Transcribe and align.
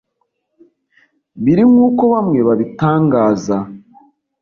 biri 1.43 1.63
Nkuko 1.71 2.03
bamwe 2.13 2.39
babitangaza 2.47 3.57